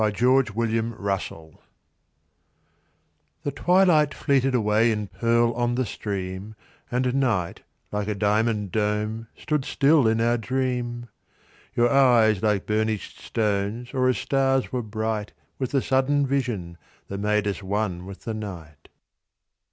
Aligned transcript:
THE 0.03 0.09
VISION 0.09 0.93
OF 0.97 1.21
LOVE 1.31 1.53
The 3.43 3.51
twilight 3.51 4.15
fleeted 4.15 4.55
away 4.55 4.91
in 4.91 5.05
pearl 5.05 5.51
on 5.53 5.75
the 5.75 5.85
stream, 5.85 6.55
And 6.89 7.13
night, 7.13 7.61
like 7.91 8.07
a 8.07 8.15
diamond 8.15 8.71
dome, 8.71 9.27
stood 9.37 9.63
still 9.63 10.07
in 10.07 10.19
our 10.19 10.39
dream. 10.39 11.05
Your 11.75 11.91
eyes 11.93 12.41
like 12.41 12.65
burnished 12.65 13.19
stones 13.19 13.93
or 13.93 14.09
as 14.09 14.17
stars 14.17 14.71
were 14.71 14.81
bright 14.81 15.33
With 15.59 15.69
the 15.69 15.83
sudden 15.83 16.25
vision 16.25 16.79
that 17.07 17.19
made 17.19 17.47
us 17.47 17.61
one 17.61 18.07
with 18.07 18.21
the 18.23 18.33
night. 18.33 18.89